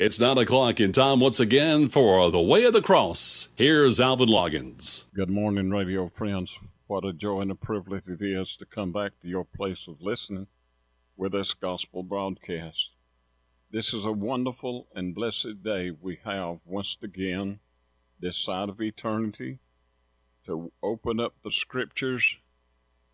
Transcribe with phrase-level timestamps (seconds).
[0.00, 3.50] It's nine o'clock in time once again for the Way of the Cross.
[3.54, 5.04] Here's Alvin Loggins.
[5.12, 6.58] Good morning, radio friends.
[6.86, 10.00] What a joy and a privilege it is to come back to your place of
[10.00, 10.46] listening
[11.18, 12.96] with this gospel broadcast.
[13.70, 17.60] This is a wonderful and blessed day we have once again,
[18.20, 19.58] this side of eternity,
[20.46, 22.38] to open up the scriptures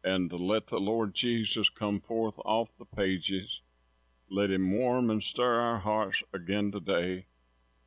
[0.04, 3.62] and to let the Lord Jesus come forth off the pages.
[4.28, 7.26] Let him warm and stir our hearts again today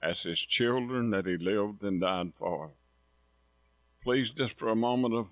[0.02, 2.72] as his children that he lived and died for.
[4.02, 5.28] Please, just for a moment, of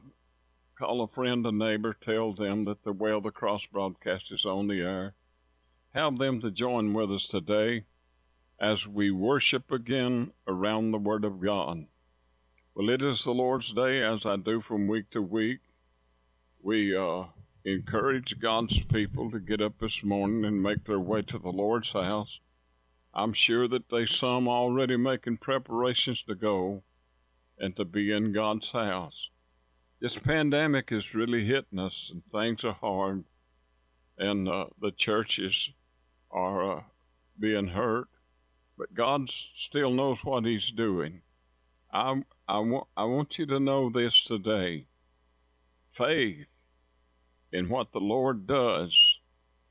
[0.78, 4.68] call a friend, a neighbor, tell them that the of the Cross broadcast is on
[4.68, 5.14] the air.
[5.94, 7.86] Have them to join with us today
[8.60, 11.88] as we worship again around the Word of God.
[12.76, 15.60] Well, it is the Lord's Day, as I do from week to week.
[16.62, 17.26] We uh,
[17.74, 21.92] encourage God's people to get up this morning and make their way to the Lord's
[21.92, 22.40] house.
[23.14, 26.84] I'm sure that they some already making preparations to go
[27.60, 29.32] and to be in God's house.
[30.00, 33.26] This pandemic is really hitting us, and things are hard,
[34.18, 35.74] and uh, the churches
[36.32, 36.82] are uh,
[37.38, 38.08] being hurt.
[38.78, 41.22] But God still knows what He's doing.
[41.92, 44.86] I, I, want, I want you to know this today.
[45.88, 46.57] Faith
[47.52, 49.22] in what the Lord does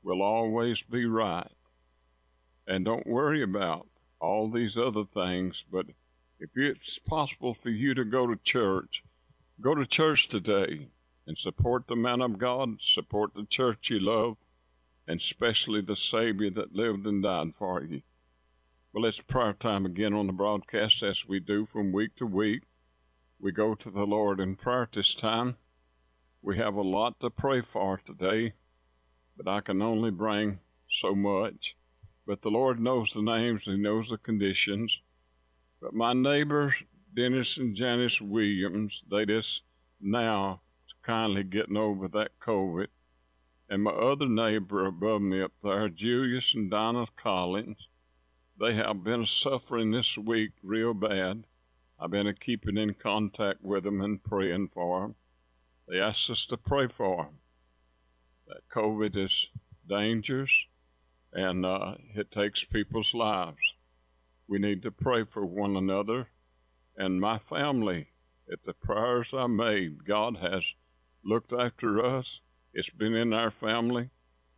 [0.03, 1.51] will always be right.
[2.67, 3.87] And don't worry about
[4.19, 5.87] all these other things, but
[6.39, 9.03] if it's possible for you to go to church,
[9.61, 10.89] go to church today
[11.25, 14.37] and support the man of God, support the church you love,
[15.07, 18.01] and especially the Savior that lived and died for you.
[18.93, 22.63] Well, it's prayer time again on the broadcast as we do from week to week.
[23.39, 25.57] We go to the Lord in prayer this time.
[26.41, 28.53] We have a lot to pray for today,
[29.35, 31.75] but I can only bring so much.
[32.25, 35.01] But the Lord knows the names, He knows the conditions.
[35.81, 36.83] But my neighbors,
[37.15, 39.63] Dennis and Janice Williams, they just
[39.99, 40.61] now
[41.01, 42.87] kindly getting over that COVID.
[43.69, 47.89] And my other neighbor above me up there, Julius and Donna Collins,
[48.59, 51.45] they have been suffering this week real bad.
[51.99, 55.15] I've been keeping in contact with them and praying for them.
[55.87, 57.39] They asked us to pray for them.
[58.47, 59.49] That COVID is
[59.87, 60.67] dangerous
[61.33, 63.75] and uh, it takes people's lives.
[64.47, 66.27] We need to pray for one another.
[66.95, 68.07] And my family,
[68.51, 70.73] at the prayers I made, God has
[71.23, 72.41] looked after us.
[72.73, 74.09] It's been in our family.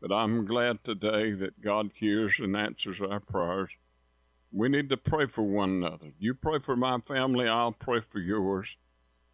[0.01, 3.71] But I'm glad today that God hears and answers our prayers.
[4.51, 6.13] We need to pray for one another.
[6.17, 8.77] You pray for my family, I'll pray for yours.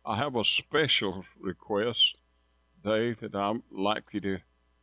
[0.07, 2.19] I have a special request
[2.83, 4.37] today that I'd like you to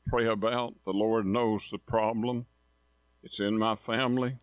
[0.08, 0.74] pray about.
[0.84, 2.46] The Lord knows the problem.
[3.22, 4.38] It's in my family,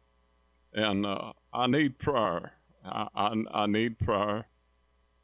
[0.73, 2.53] and uh, I need prayer.
[2.85, 4.47] I, I, I need prayer.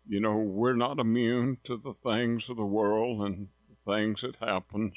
[0.06, 4.36] You know, we're not immune to the things of the world and the things that
[4.42, 4.94] happens,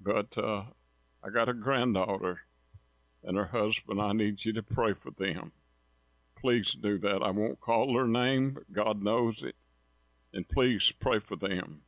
[0.00, 0.62] but uh,
[1.22, 2.40] I got a granddaughter
[3.22, 4.00] and her husband.
[4.00, 5.52] I need you to pray for them
[6.40, 7.22] please do that.
[7.22, 9.56] I won't call their name, but God knows it.
[10.32, 11.82] And please pray for them.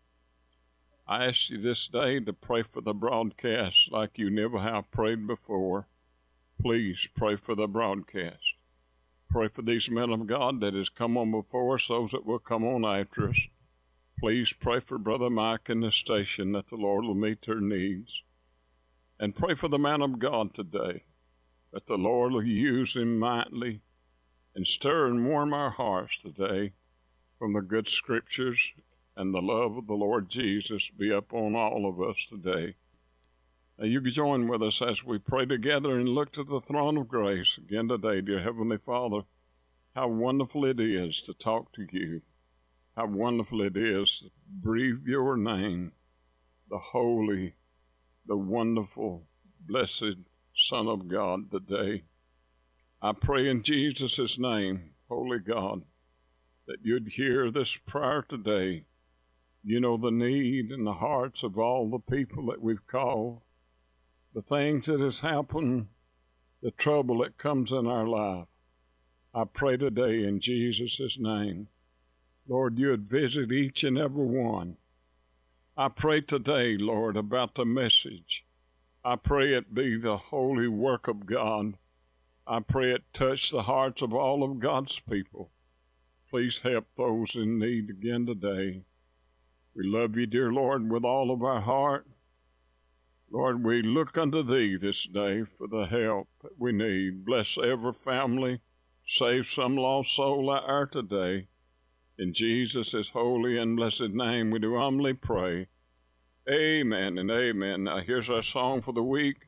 [1.06, 5.26] I ask you this day to pray for the broadcast like you never have prayed
[5.26, 5.88] before.
[6.60, 8.54] Please pray for the broadcast.
[9.28, 12.38] Pray for these men of God that has come on before us, those that will
[12.38, 13.48] come on after us.
[14.18, 18.22] Please pray for Brother Mike in the station that the Lord will meet their needs.
[19.18, 21.04] And pray for the man of God today,
[21.72, 23.80] that the Lord will use him mightily
[24.54, 26.72] and stir and warm our hearts today
[27.38, 28.74] from the good scriptures
[29.16, 32.74] and the love of the Lord Jesus be upon all of us today.
[33.78, 36.96] Now you can join with us as we pray together and look to the throne
[36.96, 39.22] of grace again today, dear Heavenly Father.
[39.94, 42.22] How wonderful it is to talk to you.
[42.96, 45.92] How wonderful it is to breathe your name,
[46.68, 47.54] the holy,
[48.26, 49.26] the wonderful,
[49.60, 50.18] blessed
[50.54, 52.04] Son of God today.
[53.02, 55.84] I pray in Jesus' name, Holy God,
[56.66, 58.84] that you'd hear this prayer today.
[59.64, 63.40] You know the need in the hearts of all the people that we've called,
[64.34, 65.88] the things that has happened,
[66.60, 68.48] the trouble that comes in our life.
[69.32, 71.68] I pray today in Jesus' name,
[72.46, 74.76] Lord, you'd visit each and every one.
[75.74, 78.44] I pray today, Lord, about the message.
[79.02, 81.78] I pray it be the holy work of God
[82.50, 85.52] I pray it touch the hearts of all of God's people.
[86.28, 88.82] Please help those in need again today.
[89.72, 92.08] We love you, dear Lord, with all of our heart.
[93.30, 97.24] Lord, we look unto thee this day for the help that we need.
[97.24, 98.62] Bless every family.
[99.04, 101.46] Save some lost soul out there today.
[102.18, 105.68] In Jesus' holy and blessed name, we do humbly pray.
[106.50, 107.84] Amen and amen.
[107.84, 109.46] Now, here's our song for the week,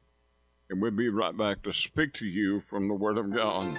[0.72, 3.78] and we'll be right back to speak to you from the Word of God.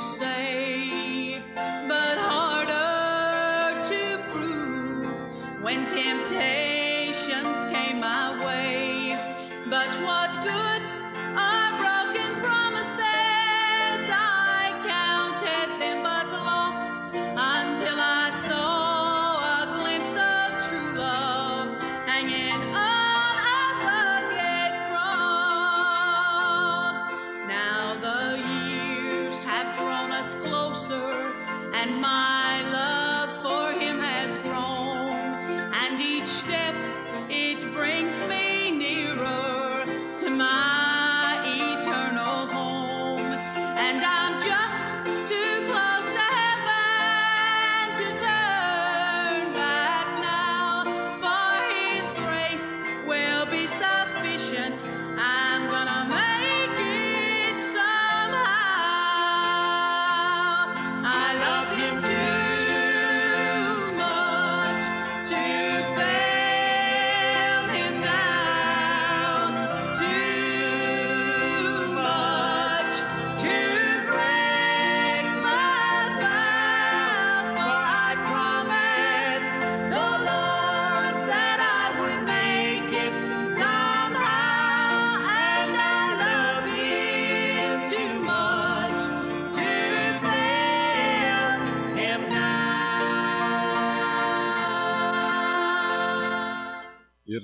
[0.00, 0.39] Say,
[54.78, 55.39] sufficient.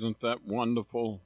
[0.07, 1.21] Isn't that wonderful?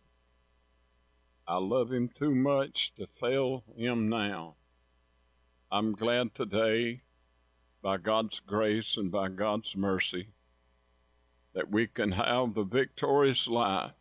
[1.47, 4.55] I love him too much to fail him now.
[5.71, 7.03] I'm glad today,
[7.83, 10.29] by God's grace and by God's mercy,
[11.53, 13.91] that we can have the victorious life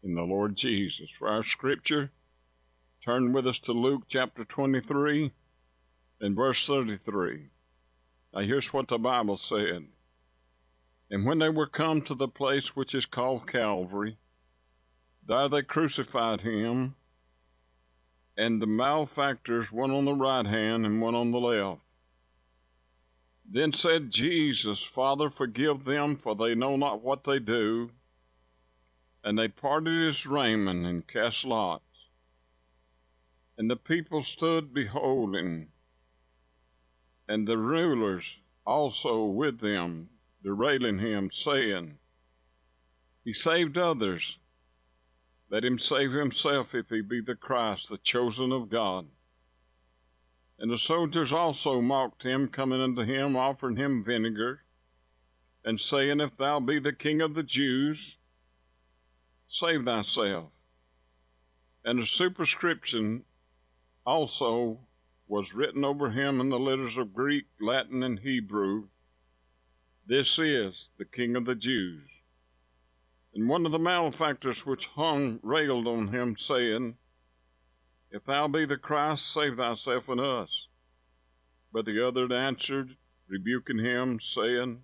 [0.00, 1.10] in the Lord Jesus.
[1.10, 2.12] For our scripture,
[3.04, 5.32] turn with us to Luke chapter 23
[6.20, 7.48] and verse 33.
[8.32, 9.86] Now, here's what the Bible said.
[11.10, 14.16] And when they were come to the place which is called Calvary,
[15.26, 16.96] there they crucified him,
[18.36, 21.80] and the malefactors, one on the right hand and one on the left.
[23.48, 27.90] Then said Jesus, Father, forgive them, for they know not what they do.
[29.22, 32.08] And they parted his raiment and cast lots.
[33.56, 35.68] And the people stood beholding,
[37.28, 40.10] and the rulers also with them,
[40.44, 41.98] derailing him, saying,
[43.24, 44.38] He saved others.
[45.50, 49.06] Let him save himself if he be the Christ, the chosen of God.
[50.58, 54.60] And the soldiers also mocked him, coming unto him, offering him vinegar,
[55.64, 58.18] and saying, If thou be the king of the Jews,
[59.46, 60.50] save thyself.
[61.84, 63.24] And a superscription
[64.06, 64.80] also
[65.26, 68.88] was written over him in the letters of Greek, Latin, and Hebrew
[70.06, 72.24] This is the King of the Jews.
[73.34, 76.98] And one of the malefactors which hung railed on him, saying,
[78.10, 80.68] If thou be the Christ, save thyself and us.
[81.72, 82.96] But the other answered,
[83.28, 84.82] rebuking him, saying,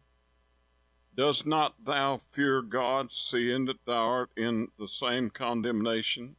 [1.15, 6.37] Dost not thou fear God, seeing that thou art in the same condemnation?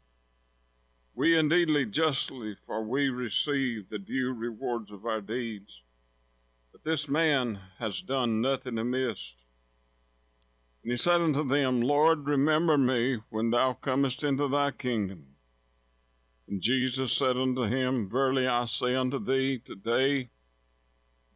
[1.14, 5.84] We indeedly justly, for we receive the due rewards of our deeds.
[6.84, 9.36] This man has done nothing amiss.
[10.84, 15.36] And he said unto them, Lord, remember me when thou comest into thy kingdom.
[16.48, 20.32] And Jesus said unto him, Verily I say unto thee, today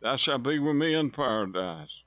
[0.02, 2.06] thou shalt be with me in paradise.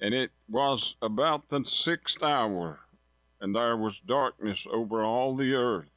[0.00, 2.80] And it was about the sixth hour,
[3.40, 5.90] and there was darkness over all the earth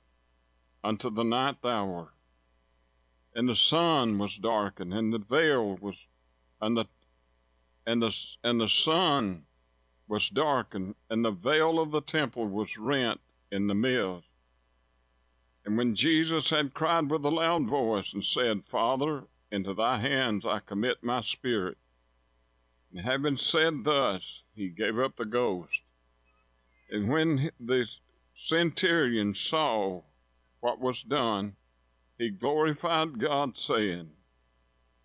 [0.84, 2.13] unto the ninth hour.
[3.38, 6.08] And the sun was darkened, and the veil was,
[6.60, 6.86] and the
[7.86, 8.12] and the
[8.44, 9.44] and the sun
[10.08, 13.20] was darkened, and the veil of the temple was rent
[13.51, 14.27] in the midst.
[15.63, 20.44] And when Jesus had cried with a loud voice and said, Father, into thy hands
[20.44, 21.77] I commit my spirit.
[22.91, 25.84] And having said thus, he gave up the ghost.
[26.89, 27.88] And when the
[28.34, 30.01] centurion saw
[30.60, 31.58] what was done,
[32.17, 34.09] he glorified God, saying,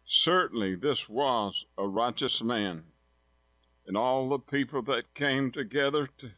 [0.04, 2.84] Certainly this was a righteous man.
[3.86, 6.30] And all the people that came together to,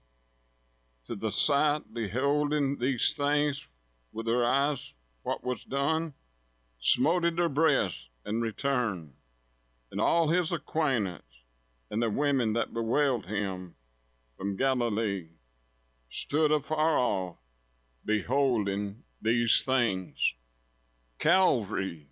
[1.06, 3.68] to the sight, beholding these things,
[4.12, 6.14] with their eyes what was done,
[6.78, 9.12] smote their breasts and returned.
[9.90, 11.44] And all his acquaintance
[11.90, 13.74] and the women that bewailed him
[14.36, 15.28] from Galilee
[16.08, 17.36] stood afar off,
[18.04, 20.34] beholding these things.
[21.18, 22.08] Calvary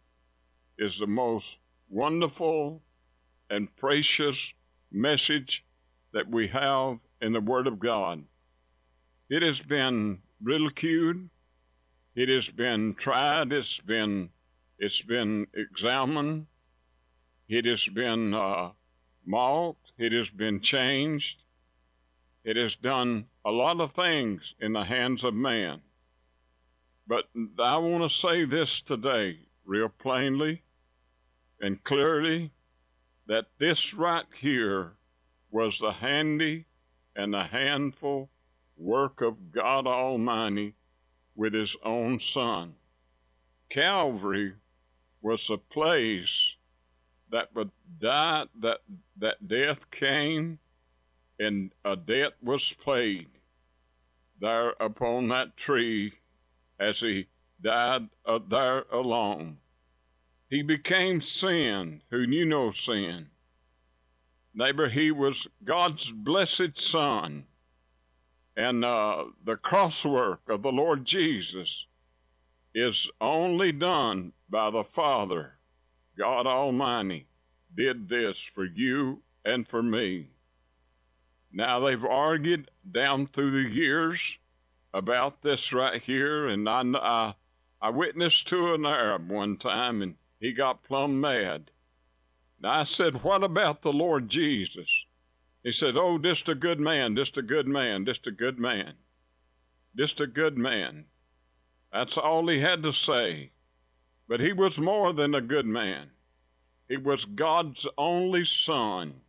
[0.79, 2.83] is the most wonderful
[3.51, 4.55] and precious
[4.91, 5.65] message
[6.13, 8.25] that we have in the Word of God.
[9.29, 11.29] It has been ridiculed,
[12.15, 13.53] it has been tried.
[13.53, 14.31] It's been
[14.79, 16.47] it's been examined.
[17.49, 18.71] It has been uh,
[19.25, 19.93] mocked.
[19.97, 21.45] It has been changed.
[22.45, 25.81] It has done a lot of things in the hands of man.
[27.07, 27.29] But
[27.59, 30.63] I want to say this today, real plainly
[31.61, 32.53] and clearly,
[33.27, 34.93] that this right here
[35.51, 36.67] was the handy
[37.15, 38.31] and the handful
[38.77, 40.75] work of God Almighty
[41.35, 42.75] with his own son.
[43.69, 44.55] Calvary
[45.21, 46.57] was a place
[47.31, 48.81] that would die that
[49.17, 50.59] that death came
[51.39, 53.29] and a debt was paid
[54.41, 56.13] there upon that tree
[56.83, 57.29] as he
[57.61, 59.59] died uh, there alone.
[60.51, 63.29] He became sin who knew no sin.
[64.55, 67.47] Neighbor, he was God's blessed son
[68.57, 71.87] and uh, the crosswork of the Lord Jesus
[72.75, 75.59] is only done by the Father.
[76.19, 77.29] God Almighty
[77.75, 80.33] did this for you and for me.
[81.51, 84.39] Now they've argued down through the years
[84.95, 87.35] about this right here, and I, I,
[87.81, 91.71] I witnessed to an Arab one time, and he got plumb mad.
[92.61, 95.07] Now I said, What about the Lord Jesus?
[95.63, 98.95] He said, Oh, just a good man, just a good man, just a good man,
[99.97, 101.07] just a good man.
[101.93, 103.51] That's all he had to say.
[104.29, 106.11] But he was more than a good man.
[106.89, 109.21] He was God's only son,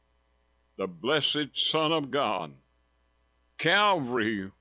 [0.78, 2.54] the blessed Son of God.
[3.58, 4.52] Calvary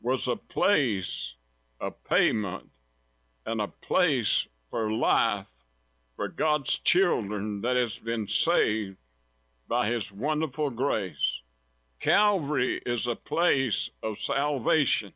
[0.00, 1.34] was a place,
[1.80, 2.70] a payment,
[3.44, 5.64] and a place for life
[6.14, 8.96] for God's children that has been saved
[9.68, 11.42] by his wonderful grace.
[12.00, 15.12] Calvary is a place of salvation.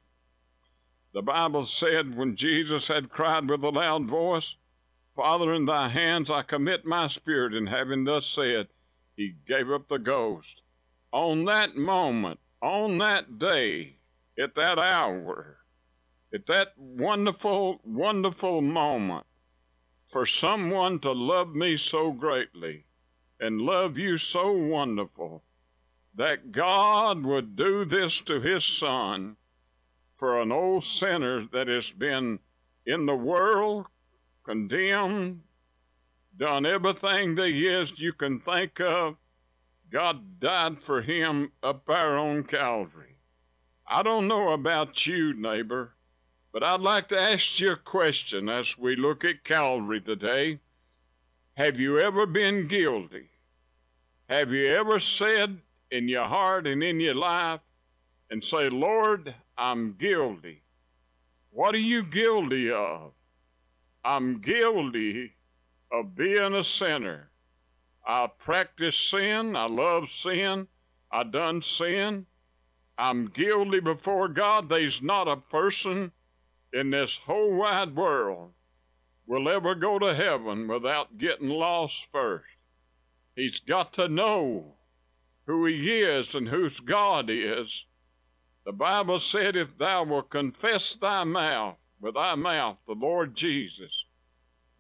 [1.13, 4.57] The Bible said when Jesus had cried with a loud voice,
[5.13, 8.69] Father, in thy hands I commit my spirit, and having thus said,
[9.17, 10.63] he gave up the ghost.
[11.13, 13.97] On that moment, on that day,
[14.39, 15.59] at that hour,
[16.33, 19.27] at that wonderful, wonderful moment,
[20.07, 22.87] for someone to love me so greatly,
[23.41, 25.43] and love you so wonderful
[26.15, 29.37] that God would do this to his son
[30.15, 32.39] for an old sinner that has been
[32.87, 33.87] in the world,
[34.45, 35.43] condemned,
[36.37, 39.17] done everything there is you can think of.
[39.91, 43.12] God died for him up there on Calvary.
[43.95, 45.93] I don't know about you, neighbor,
[46.51, 50.61] but I'd like to ask you a question as we look at Calvary today.
[51.59, 53.27] Have you ever been guilty?
[54.31, 55.59] Have you ever said
[55.91, 57.61] in your heart and in your life
[58.31, 60.63] and say, Lord, I'm guilty?
[61.51, 63.13] What are you guilty of?
[64.03, 65.35] I'm guilty
[65.93, 67.29] of being a sinner.
[68.07, 69.55] I practice sin.
[69.55, 70.69] I love sin.
[71.11, 72.25] I done sin.
[72.99, 74.69] I'm guilty before God.
[74.69, 76.13] There's not a person
[76.73, 78.53] in this whole wide world
[79.27, 82.57] will ever go to heaven without getting lost first.
[83.35, 84.75] He's got to know
[85.47, 87.87] who he is and whose God is.
[88.65, 94.07] The Bible said, If thou wilt confess thy mouth with thy mouth the Lord Jesus,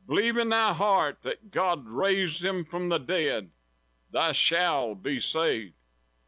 [0.07, 3.51] believe in thy heart that God raised him from the dead,
[4.13, 5.75] thou shalt be saved.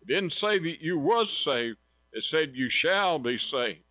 [0.04, 1.78] It didn't say that you was saved,
[2.12, 3.84] it said you shall be saved.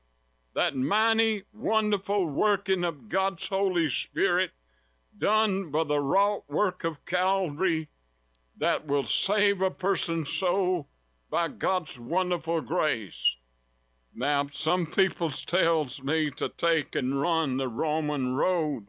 [0.53, 4.51] That mighty, wonderful working of God's Holy Spirit
[5.17, 7.89] done by the wrought work of Calvary
[8.57, 10.87] that will save a person's soul
[11.31, 13.37] by God's wonderful grace.
[14.13, 18.85] Now, some people tells me to take and run the Roman road,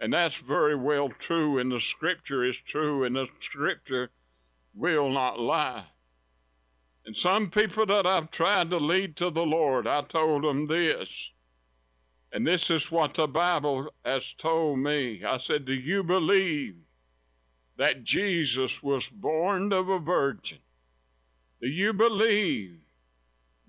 [0.00, 4.10] and that's very well true, and the Scripture is true, and the Scripture
[4.74, 5.84] will not lie.
[7.08, 11.32] And some people that I've tried to lead to the Lord, I told them this.
[12.30, 15.24] And this is what the Bible has told me.
[15.24, 16.74] I said, Do you believe
[17.78, 20.58] that Jesus was born of a virgin?
[21.62, 22.80] Do you believe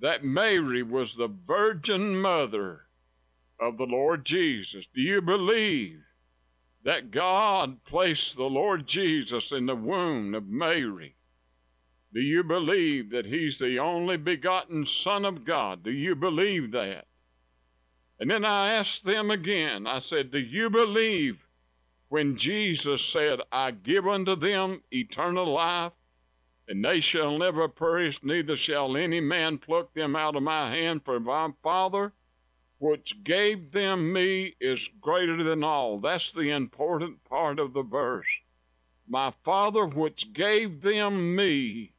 [0.01, 2.87] that Mary was the virgin mother
[3.57, 4.85] of the Lord Jesus?
[4.85, 6.01] Do you believe
[6.83, 11.15] that God placed the Lord Jesus in the womb of Mary?
[12.11, 15.83] Do you believe that He's the only begotten Son of God?
[15.83, 17.05] Do you believe that?
[18.19, 21.45] And then I asked them again, I said, Do you believe
[22.09, 25.93] when Jesus said, I give unto them eternal life,
[26.67, 31.05] and they shall never perish, neither shall any man pluck them out of my hand,
[31.05, 32.13] for my Father,
[32.79, 35.99] which gave them me, is greater than all.
[35.99, 38.41] That's the important part of the verse.
[39.07, 41.93] My Father, which gave them me,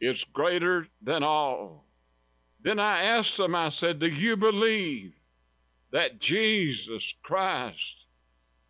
[0.00, 1.84] is greater than all.
[2.60, 5.14] Then I asked them, I said, Do you believe
[5.90, 8.06] that Jesus Christ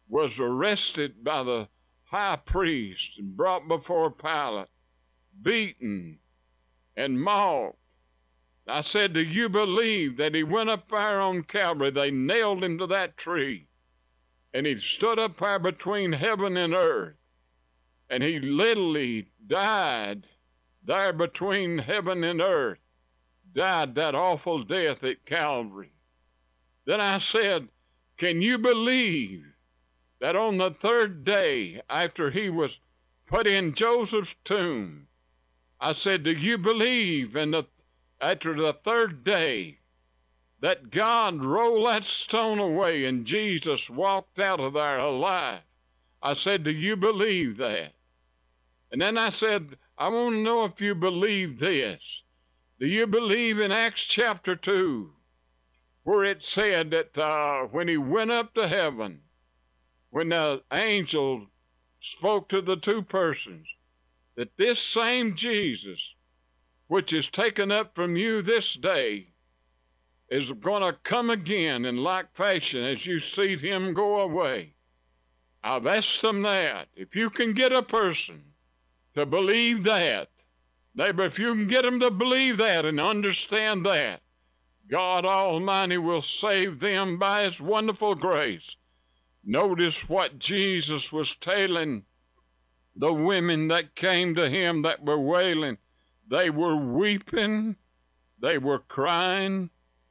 [0.08, 1.68] was arrested by the
[2.04, 4.68] high priest and brought before Pilate,
[5.40, 6.18] beaten
[6.96, 7.78] and mocked?
[8.68, 11.90] I said, Do you believe that he went up there on Calvary?
[11.90, 13.68] They nailed him to that tree,
[14.52, 17.16] and he stood up there between heaven and earth,
[18.10, 20.26] and he literally died
[20.86, 22.78] there between heaven and earth,
[23.52, 25.92] died that awful death at Calvary.
[26.84, 27.68] Then I said,
[28.16, 29.54] Can you believe
[30.20, 32.80] that on the third day after he was
[33.26, 35.08] put in Joseph's tomb,
[35.80, 37.64] I said, Do you believe in the
[38.20, 39.80] after the third day
[40.60, 45.60] that God rolled that stone away and Jesus walked out of there alive?
[46.22, 47.92] I said, Do you believe that?
[48.90, 52.24] And then I said, I want to know if you believe this.
[52.78, 55.12] Do you believe in Acts chapter 2,
[56.02, 59.22] where it said that uh, when he went up to heaven,
[60.10, 61.46] when the angel
[61.98, 63.68] spoke to the two persons,
[64.36, 66.14] that this same Jesus,
[66.88, 69.28] which is taken up from you this day,
[70.28, 74.74] is going to come again in like fashion as you see him go away.
[75.64, 76.88] I've asked them that.
[76.94, 78.45] If you can get a person
[79.16, 80.28] to believe that.
[80.94, 84.20] Neighbor, if you can get them to believe that and understand that,
[84.88, 88.76] God Almighty will save them by His wonderful grace.
[89.42, 92.04] Notice what Jesus was telling
[92.94, 95.78] the women that came to Him that were wailing.
[96.28, 97.76] They were weeping,
[98.38, 99.70] they were crying,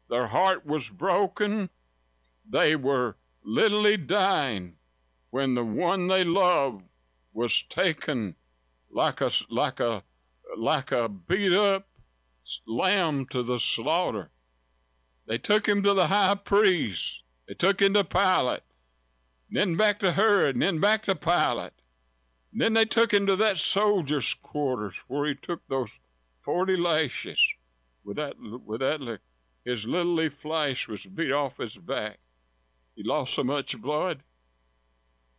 [0.09, 1.69] their heart was broken,
[2.47, 4.77] they were literally dying
[5.29, 6.85] when the one they loved
[7.33, 8.35] was taken
[8.95, 10.03] like a like a
[10.58, 11.88] like a beat up
[12.65, 14.31] lamb to the slaughter.
[15.27, 17.23] They took him to the high priest.
[17.47, 18.62] They took him to Pilate,
[19.51, 21.73] then back to Herod, and then back to Pilate.
[22.51, 25.99] And then they took him to that soldier's quarters where he took those
[26.38, 27.53] forty lashes.
[28.03, 29.19] With that, with that,
[29.65, 32.19] his lily flesh was beat off his back.
[32.95, 34.23] He lost so much blood.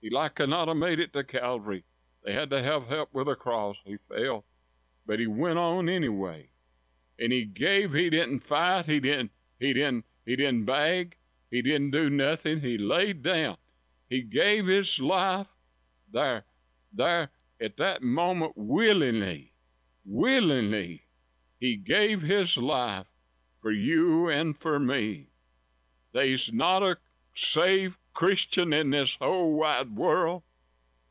[0.01, 1.85] He like could not have made it to Calvary.
[2.27, 3.81] They had to have help with a cross.
[3.87, 4.45] He fell,
[5.07, 6.51] but he went on anyway.
[7.21, 7.93] And he gave.
[7.93, 8.87] He didn't fight.
[8.87, 9.31] He didn't.
[9.61, 10.05] He didn't.
[10.27, 11.17] He didn't beg.
[11.53, 12.61] He didn't do nothing.
[12.61, 13.59] He laid down.
[14.11, 15.55] He gave his life
[16.13, 16.45] there,
[16.93, 19.53] there at that moment willingly,
[20.05, 21.03] willingly.
[21.61, 23.07] He gave his life
[23.57, 25.31] for you and for me.
[26.13, 26.99] There's not a
[27.35, 30.43] saved Christian in this whole wide world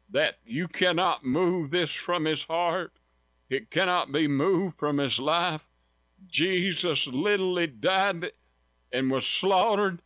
[0.09, 2.93] that you cannot move this from his heart.
[3.49, 5.67] It cannot be moved from his life.
[6.27, 8.31] Jesus literally died
[8.91, 9.99] and was slaughtered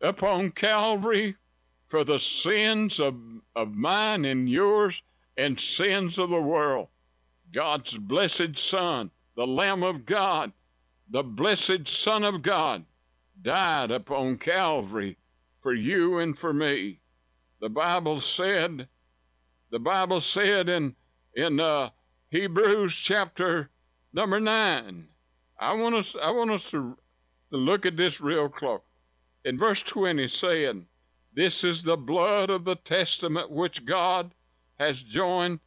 [0.00, 1.36] upon Calvary
[1.86, 3.16] for the sins of,
[3.54, 5.02] of mine and yours
[5.36, 6.88] and sins of the world.
[7.52, 10.52] God's blessed Son, the Lamb of God,
[11.08, 12.86] the blessed Son of God,
[13.40, 15.18] died upon Calvary
[15.58, 17.01] for you and for me.
[17.62, 18.88] The Bible said,
[19.70, 20.96] the Bible said in
[21.32, 21.90] in uh,
[22.28, 23.70] Hebrews chapter
[24.12, 25.10] number nine.
[25.60, 26.98] I want us I want us to,
[27.52, 28.80] to look at this real close.
[29.44, 30.86] In verse 20, saying,
[31.32, 34.34] This is the blood of the testament which God
[34.80, 35.60] has joined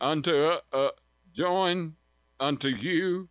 [0.00, 0.90] unto uh, uh,
[1.30, 1.96] joined
[2.40, 3.28] unto you.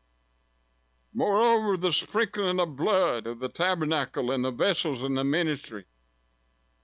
[1.15, 5.85] Moreover, the sprinkling of blood of the tabernacle and the vessels in the ministry.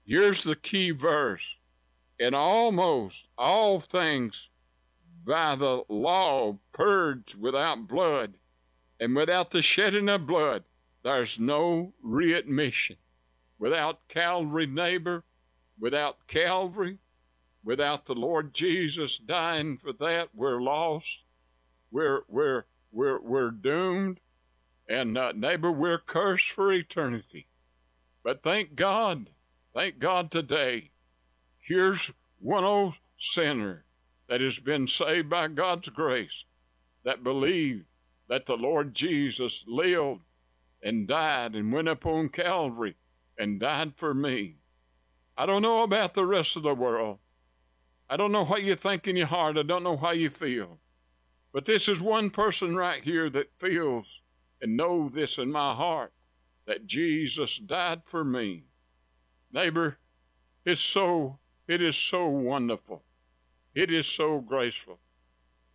[0.06, 1.56] Here's the key verse.
[2.16, 4.50] In almost all things
[5.26, 8.34] by the law purged without blood,
[9.00, 10.62] and without the shedding of blood,
[11.02, 12.96] there's no readmission.
[13.58, 15.24] Without Calvary, neighbor,
[15.78, 16.98] without Calvary,
[17.64, 21.24] without the Lord Jesus dying for that, we're lost.
[21.90, 24.20] We're we're we're we're doomed,
[24.88, 27.48] and uh, neighbor, we're cursed for eternity.
[28.22, 29.30] But thank God,
[29.76, 30.90] thank God today.
[31.58, 33.84] Here's one old sinner
[34.26, 36.46] that has been saved by God's grace,
[37.04, 37.84] that believed
[38.26, 40.22] that the Lord Jesus lived
[40.82, 42.96] and died and went up on Calvary
[43.38, 44.56] and died for me.
[45.36, 47.18] I don't know about the rest of the world.
[48.08, 49.58] I don't know what you think in your heart.
[49.58, 50.78] I don't know how you feel.
[51.52, 54.22] But this is one person right here that feels
[54.62, 56.14] and know this in my heart
[56.66, 58.64] that Jesus died for me.
[59.52, 59.98] Neighbor,
[60.64, 63.02] it's so it is so wonderful.
[63.74, 64.98] It is so graceful.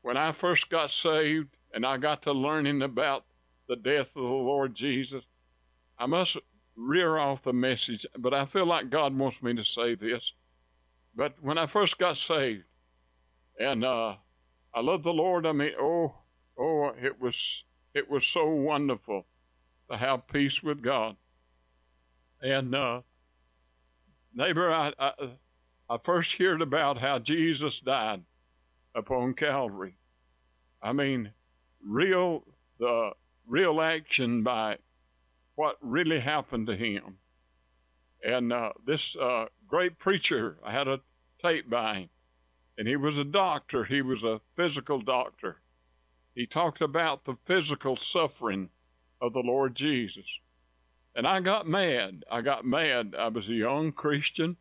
[0.01, 3.25] When I first got saved and I got to learning about
[3.67, 5.23] the death of the Lord Jesus,
[5.99, 6.37] I must
[6.75, 10.33] rear off the message, but I feel like God wants me to say this.
[11.15, 12.63] But when I first got saved,
[13.59, 14.15] and uh,
[14.73, 16.15] I loved the Lord, I mean, oh,
[16.57, 19.25] oh, it was it was so wonderful
[19.89, 21.17] to have peace with God.
[22.41, 23.01] And uh,
[24.33, 25.13] neighbor, I, I
[25.91, 28.23] I first heard about how Jesus died
[28.95, 29.97] upon Calvary.
[30.81, 31.33] I mean,
[31.85, 32.45] real
[32.79, 33.11] the
[33.45, 34.77] real action by
[35.55, 37.17] what really happened to him.
[38.23, 41.01] And uh, this uh, great preacher, I had a
[41.37, 42.09] tape by him,
[42.77, 43.83] and he was a doctor.
[43.83, 45.57] He was a physical doctor.
[46.33, 48.69] He talked about the physical suffering
[49.19, 50.39] of the Lord Jesus.
[51.15, 52.23] And I got mad.
[52.31, 53.15] I got mad.
[53.17, 54.57] I was a young Christian.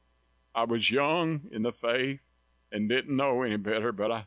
[0.55, 2.21] I was young in the faith
[2.73, 4.27] and didn't know any better, but I,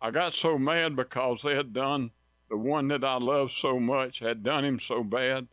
[0.00, 2.10] I got so mad because they had done
[2.48, 5.48] the one that I loved so much, had done him so bad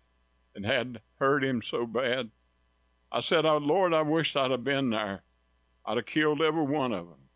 [0.53, 2.31] and had hurt him so bad.
[3.11, 5.23] I said, Oh Lord, I wish I'd have been there.
[5.85, 7.29] I'd have killed every one of them.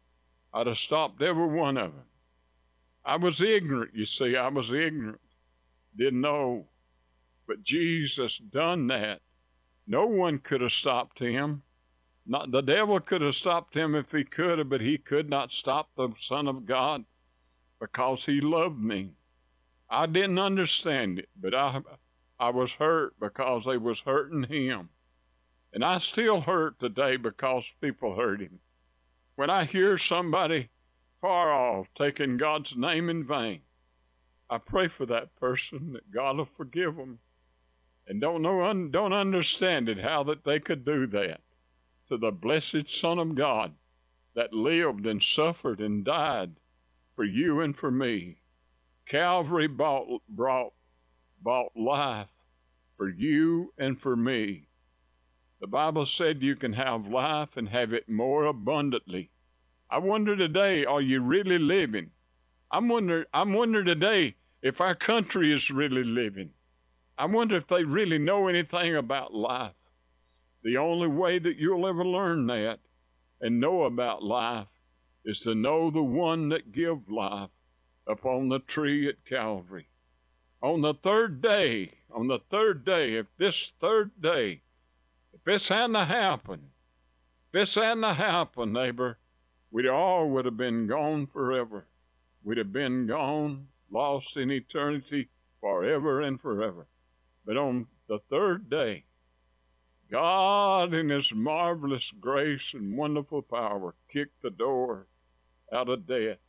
[0.54, 2.06] I'd have stopped every one of them.
[3.06, 5.22] I was ignorant, you see, I was ignorant.
[5.96, 6.68] Didn't know.
[7.48, 9.22] But Jesus done that.
[9.88, 11.64] No one could have stopped him.
[12.26, 15.54] Not the devil could have stopped him if he could have, but he could not
[15.54, 17.06] stop the Son of God
[17.80, 19.12] because he loved me.
[19.90, 21.82] I didn't understand it, but I
[22.40, 24.90] I was hurt because they was hurting him.
[25.74, 28.60] And I still hurt today because people hurt him.
[29.36, 30.70] When I hear somebody
[31.16, 33.62] far off taking God's name in vain,
[34.50, 37.20] I pray for that person that God will forgive them.
[38.08, 41.42] And don't know un, don't understand it how that they could do that
[42.08, 43.74] to the blessed Son of God
[44.34, 46.54] that lived and suffered and died
[47.14, 48.38] for you and for me.
[49.06, 50.74] Calvary bought, brought,
[51.42, 52.32] bought life
[52.94, 54.68] for you and for me.
[55.60, 59.32] The Bible said you can have life and have it more abundantly.
[59.90, 62.12] I wonder today, are you really living?
[62.72, 66.52] I'm wonder, I'm wondering today if our country is really living.
[67.20, 69.92] I wonder if they really know anything about life.
[70.64, 72.80] The only way that you'll ever learn that
[73.42, 74.68] and know about life
[75.26, 77.50] is to know the one that give life
[78.06, 79.88] upon the tree at Calvary.
[80.62, 84.62] On the third day, on the third day, if this third day,
[85.34, 86.70] if this hadn't happened,
[87.48, 89.18] if this hadn't happened, neighbor,
[89.72, 91.88] we'd all would have been gone forever.
[92.44, 96.88] We'd have been gone, lost in eternity forever and forever.
[97.48, 99.06] But on the third day,
[100.12, 105.08] God, in His marvelous grace and wonderful power, kicked the door
[105.72, 106.40] out of death.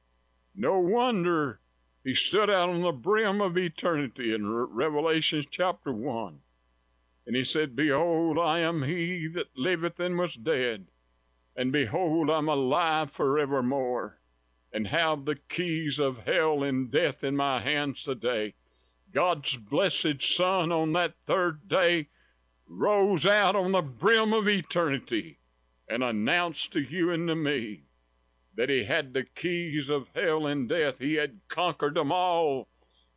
[0.57, 1.61] No wonder
[2.03, 6.41] He stood out on the brim of eternity in Revelation chapter 1.
[7.29, 10.89] And He said, Behold, I am He that liveth and was dead,
[11.55, 14.19] and behold, I'm alive forevermore,
[14.73, 18.55] and have the keys of hell and death in my hands today.
[19.13, 22.09] God's blessed Son on that third day
[22.67, 25.39] rose out on the brim of eternity
[25.89, 27.85] and announced to you and to me
[28.55, 30.99] that he had the keys of hell and death.
[30.99, 32.69] He had conquered them all.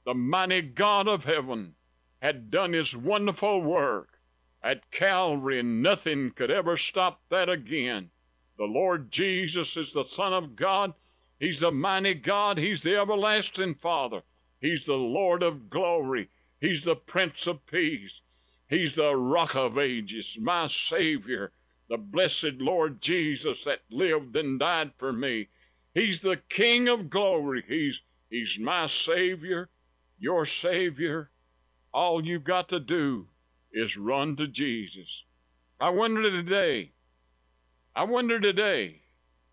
[0.06, 1.76] The mighty God of heaven
[2.22, 4.20] had done his wonderful work
[4.64, 8.12] at Calvary, and nothing could ever stop that again.
[8.58, 10.94] The Lord Jesus is the Son of God.
[11.40, 12.60] He's the mighty God.
[12.60, 14.22] He's the everlasting Father.
[14.62, 16.30] He's the Lord of glory.
[16.60, 18.22] He's the Prince of Peace.
[18.70, 21.52] He's the rock of ages, my Savior,
[21.90, 25.50] the blessed Lord Jesus that lived and died for me.
[25.94, 27.66] He's the King of glory.
[27.68, 29.70] He's, he's my Savior,
[30.20, 31.32] your Savior.
[31.92, 33.28] All you've got to do
[33.74, 35.26] is run to Jesus.
[35.80, 36.92] I wonder today,
[37.96, 39.02] I wonder today,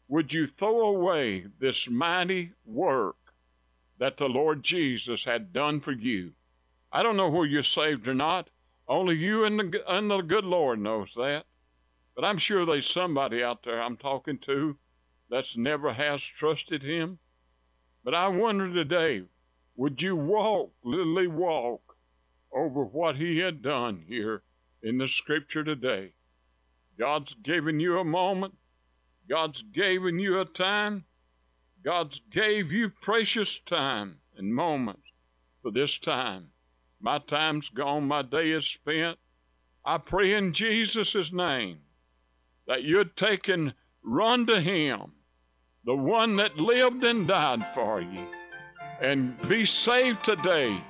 [0.07, 3.28] would you throw away this mighty work
[3.99, 6.33] that the Lord Jesus had done for you?
[6.91, 8.51] I don't know whether you're saved or not.
[8.87, 11.45] Only you and the, and the good Lord knows that.
[12.17, 14.79] But I'm sure there's somebody out there I'm talking to
[15.31, 17.19] that's never has trusted him.
[18.03, 19.25] But I wonder today,
[19.77, 21.97] would you walk, literally walk,
[22.53, 24.43] over what he had done here
[24.83, 26.13] in the scripture today?
[26.99, 28.55] God's given you a moment.
[29.29, 31.05] God's given you a time.
[31.85, 35.13] God's gave you precious time and moments
[35.61, 36.49] for this time.
[37.01, 39.19] My time's gone, my day is spent.
[39.85, 41.79] I pray in Jesus' name
[42.67, 45.13] that you'd take and run to Him,
[45.85, 48.27] the one that lived and died for you,
[49.01, 50.83] and be saved today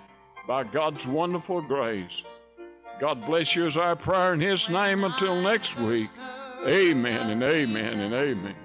[0.46, 2.24] by God's wonderful grace.
[2.98, 6.10] God bless you as our prayer in His name until next week.
[6.66, 8.56] Amen and amen and amen.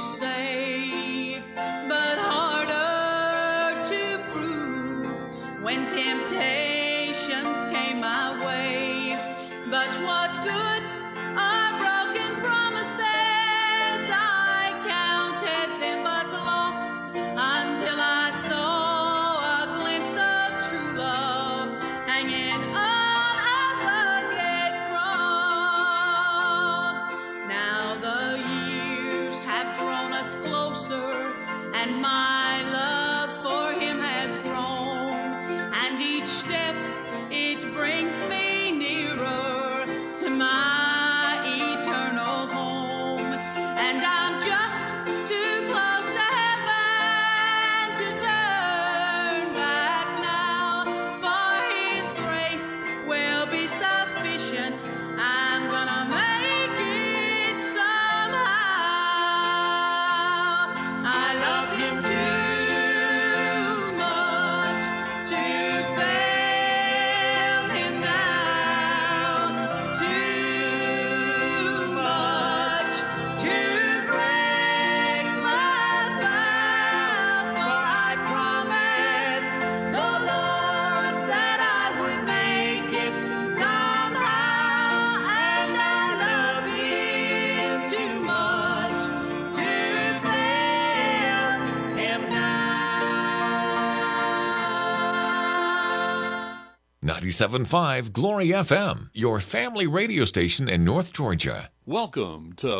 [0.00, 0.29] wish
[97.30, 101.70] 97.5 Glory FM, your family radio station in North Georgia.
[101.86, 102.72] Welcome to